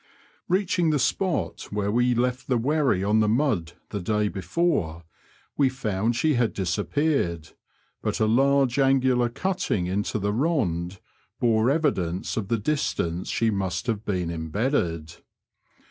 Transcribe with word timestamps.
Beaching 0.49 0.89
the 0.89 0.97
spot 0.97 1.67
where 1.71 1.91
we 1.91 2.15
left 2.15 2.47
the 2.47 2.57
wherry 2.57 3.03
on 3.03 3.19
the 3.19 3.27
mud 3.29 3.73
the 3.89 3.99
day 4.01 4.29
before, 4.29 5.03
we 5.57 5.69
found 5.69 6.15
she 6.15 6.33
had 6.33 6.53
disappeared, 6.53 7.49
but 8.01 8.19
a 8.19 8.25
large 8.25 8.79
angular 8.79 9.29
cutting 9.29 9.85
into 9.85 10.17
the 10.17 10.33
rond 10.33 10.99
bore 11.39 11.69
evidence 11.69 12.35
of 12.35 12.47
the 12.47 12.57
distance 12.57 13.29
she 13.29 13.51
must 13.51 13.85
have 13.85 14.03
been 14.03 14.31
imbedded. 14.31 15.17